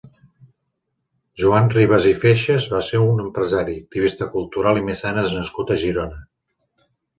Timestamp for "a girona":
5.77-6.23